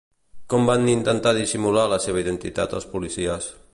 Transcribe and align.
Com 0.53 0.63
van 0.69 0.87
intentar 0.93 1.33
dissimular 1.39 1.83
la 1.93 2.01
seva 2.07 2.25
identitat 2.25 2.75
els 2.79 2.89
policies? 2.95 3.53